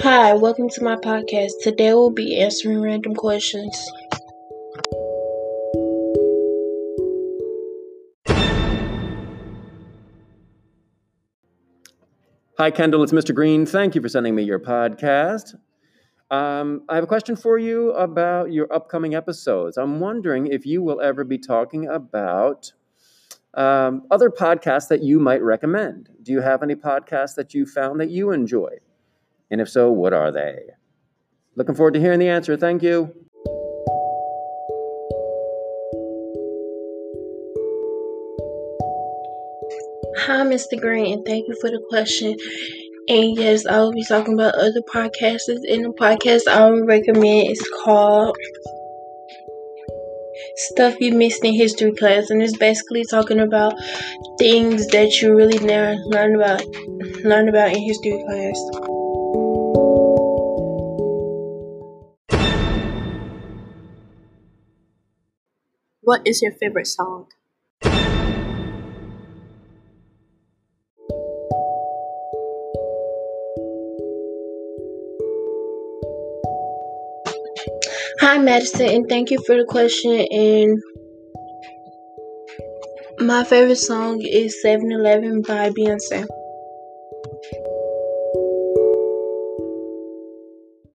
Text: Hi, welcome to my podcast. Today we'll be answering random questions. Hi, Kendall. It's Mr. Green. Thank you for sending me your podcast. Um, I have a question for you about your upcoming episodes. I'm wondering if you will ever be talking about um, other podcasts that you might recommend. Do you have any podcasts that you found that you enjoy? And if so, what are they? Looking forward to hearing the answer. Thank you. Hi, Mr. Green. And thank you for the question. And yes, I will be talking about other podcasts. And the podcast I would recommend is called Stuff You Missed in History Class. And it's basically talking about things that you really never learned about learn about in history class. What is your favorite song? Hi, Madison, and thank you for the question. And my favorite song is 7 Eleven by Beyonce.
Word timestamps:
Hi, 0.00 0.32
welcome 0.32 0.70
to 0.70 0.82
my 0.82 0.96
podcast. 0.96 1.52
Today 1.60 1.92
we'll 1.92 2.10
be 2.10 2.40
answering 2.40 2.80
random 2.80 3.14
questions. 3.14 3.76
Hi, 12.58 12.70
Kendall. 12.70 13.02
It's 13.02 13.12
Mr. 13.12 13.34
Green. 13.34 13.66
Thank 13.66 13.94
you 13.94 14.00
for 14.00 14.08
sending 14.08 14.34
me 14.34 14.44
your 14.44 14.60
podcast. 14.60 15.56
Um, 16.30 16.84
I 16.88 16.94
have 16.94 17.04
a 17.04 17.06
question 17.06 17.36
for 17.36 17.58
you 17.58 17.92
about 17.92 18.52
your 18.52 18.72
upcoming 18.72 19.14
episodes. 19.14 19.76
I'm 19.76 20.00
wondering 20.00 20.46
if 20.46 20.64
you 20.64 20.82
will 20.82 21.02
ever 21.02 21.22
be 21.22 21.36
talking 21.36 21.86
about 21.86 22.72
um, 23.52 24.04
other 24.10 24.30
podcasts 24.30 24.88
that 24.88 25.02
you 25.02 25.20
might 25.20 25.42
recommend. 25.42 26.08
Do 26.22 26.32
you 26.32 26.40
have 26.40 26.62
any 26.62 26.76
podcasts 26.76 27.34
that 27.34 27.52
you 27.52 27.66
found 27.66 28.00
that 28.00 28.08
you 28.08 28.30
enjoy? 28.30 28.78
And 29.50 29.60
if 29.60 29.68
so, 29.68 29.90
what 29.90 30.12
are 30.12 30.32
they? 30.32 30.58
Looking 31.54 31.74
forward 31.74 31.94
to 31.94 32.00
hearing 32.00 32.18
the 32.18 32.28
answer. 32.28 32.56
Thank 32.56 32.82
you. 32.82 33.12
Hi, 40.18 40.42
Mr. 40.42 40.80
Green. 40.80 41.14
And 41.14 41.24
thank 41.24 41.46
you 41.46 41.54
for 41.60 41.70
the 41.70 41.80
question. 41.88 42.36
And 43.08 43.38
yes, 43.38 43.64
I 43.64 43.78
will 43.78 43.92
be 43.92 44.04
talking 44.04 44.34
about 44.34 44.56
other 44.56 44.82
podcasts. 44.92 45.48
And 45.48 45.84
the 45.84 45.94
podcast 45.98 46.48
I 46.48 46.68
would 46.68 46.88
recommend 46.88 47.50
is 47.50 47.62
called 47.84 48.36
Stuff 50.56 50.96
You 51.00 51.12
Missed 51.12 51.44
in 51.44 51.54
History 51.54 51.92
Class. 51.92 52.30
And 52.30 52.42
it's 52.42 52.56
basically 52.56 53.04
talking 53.08 53.38
about 53.38 53.74
things 54.38 54.88
that 54.88 55.22
you 55.22 55.36
really 55.36 55.64
never 55.64 55.94
learned 56.06 56.36
about 56.36 56.62
learn 57.24 57.48
about 57.48 57.72
in 57.72 57.82
history 57.82 58.22
class. 58.26 58.85
What 66.06 66.22
is 66.24 66.40
your 66.40 66.52
favorite 66.52 66.86
song? 66.86 67.26
Hi, 78.20 78.38
Madison, 78.38 78.86
and 78.86 79.08
thank 79.08 79.32
you 79.32 79.38
for 79.44 79.56
the 79.56 79.66
question. 79.68 80.24
And 80.30 80.80
my 83.18 83.42
favorite 83.42 83.74
song 83.74 84.20
is 84.22 84.62
7 84.62 84.92
Eleven 84.92 85.42
by 85.42 85.70
Beyonce. 85.70 86.24